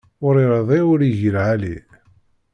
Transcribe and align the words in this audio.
Ur 0.27 0.35
iṛḍi 0.43 0.79
ur 0.91 0.99
igi 1.09 1.29
lɛali. 1.35 1.75